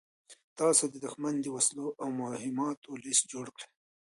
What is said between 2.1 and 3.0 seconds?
مهماتو